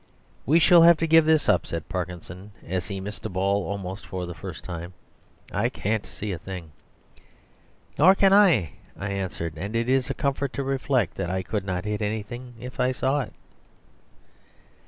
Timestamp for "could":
11.43-11.65